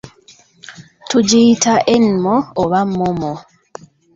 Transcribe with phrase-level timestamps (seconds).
[1.09, 3.33] Tugiyita enmo oba mmommo.